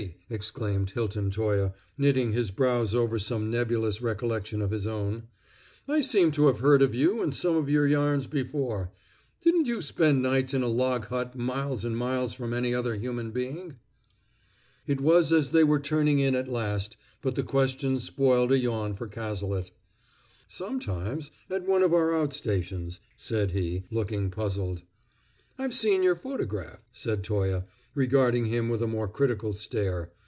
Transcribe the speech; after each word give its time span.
exclaimed 0.31 0.89
Hilton 0.91 1.29
Toye, 1.29 1.73
knitting 1.95 2.31
his 2.31 2.49
brows 2.49 2.95
over 2.95 3.19
some 3.19 3.51
nebulous 3.51 4.01
recollection 4.01 4.59
of 4.59 4.71
his 4.71 4.87
own. 4.87 5.27
"I 5.87 6.01
seem 6.01 6.31
to 6.31 6.47
have 6.47 6.57
heard 6.59 6.81
of 6.81 6.95
you 6.95 7.21
and 7.21 7.35
some 7.35 7.55
of 7.55 7.69
your 7.69 7.85
yarns 7.85 8.25
before. 8.25 8.91
Didn't 9.41 9.67
you 9.67 9.79
spend 9.83 10.23
nights 10.23 10.55
in 10.55 10.63
a 10.63 10.67
log 10.67 11.07
hut 11.07 11.35
miles 11.35 11.85
and 11.85 11.95
miles 11.95 12.33
from 12.33 12.51
any 12.53 12.73
other 12.73 12.95
human 12.95 13.29
being?" 13.29 13.75
It 14.87 15.01
was 15.01 15.31
as 15.31 15.51
they 15.51 15.63
were 15.63 15.79
turning 15.81 16.17
in 16.17 16.33
at 16.33 16.49
last, 16.51 16.97
but 17.21 17.35
the 17.35 17.43
question 17.43 17.99
spoiled 17.99 18.51
a 18.51 18.57
yawn 18.57 18.95
for 18.95 19.07
Cazalet. 19.07 19.69
"Sometimes, 20.47 21.29
at 21.47 21.67
one 21.67 21.83
of 21.83 21.93
our 21.93 22.11
out 22.11 22.33
stations," 22.33 23.01
said 23.15 23.51
he, 23.51 23.83
looking 23.91 24.31
puzzled. 24.31 24.81
"I've 25.59 25.75
seen 25.75 26.01
your 26.01 26.15
photograph," 26.15 26.79
said 26.91 27.23
Toye, 27.23 27.63
regarding 27.93 28.45
him 28.45 28.69
with 28.69 28.81
a 28.81 28.87
more 28.87 29.05
critical 29.09 29.51
stare. 29.51 30.09